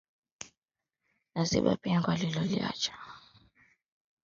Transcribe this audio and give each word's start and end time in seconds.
Naziba 1.33 1.73
pengo 1.83 2.07
alilowacha 2.11 2.93